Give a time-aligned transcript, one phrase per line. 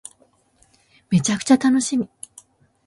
[1.11, 2.09] めちゃくちゃ楽しみ